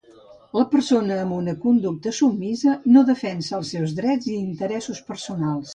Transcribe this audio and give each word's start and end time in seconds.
La 0.59 0.63
persona 0.71 1.17
amb 1.25 1.35
una 1.35 1.53
conducta 1.67 2.15
submisa 2.21 2.75
no 2.97 3.07
defensa 3.13 3.57
els 3.61 3.73
seus 3.77 3.97
drets 4.03 4.35
i 4.35 4.37
interessos 4.49 5.09
personals. 5.15 5.67